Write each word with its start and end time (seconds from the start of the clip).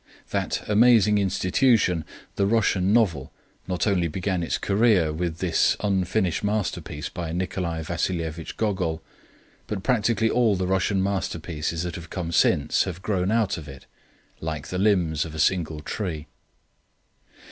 That 0.31 0.67
amazing 0.67 1.19
institution, 1.19 2.05
"the 2.35 2.47
Russian 2.47 2.91
novel," 2.91 3.31
not 3.67 3.85
only 3.85 4.07
began 4.07 4.41
its 4.41 4.57
career 4.57 5.13
with 5.13 5.37
this 5.37 5.77
unfinished 5.79 6.43
masterpiece 6.43 7.07
by 7.07 7.31
Nikolai 7.31 7.83
Vasil'evich 7.83 8.57
Gogol, 8.57 9.03
but 9.67 9.83
practically 9.83 10.31
all 10.31 10.55
the 10.55 10.65
Russian 10.65 11.03
masterpieces 11.03 11.83
that 11.83 11.93
have 11.93 12.09
come 12.09 12.31
since 12.31 12.85
have 12.85 13.03
grown 13.03 13.29
out 13.31 13.59
of 13.59 13.67
it, 13.67 13.85
like 14.39 14.69
the 14.69 14.79
limbs 14.79 15.23
of 15.23 15.35
a 15.35 15.39
single 15.39 15.81
tree. 15.81 16.25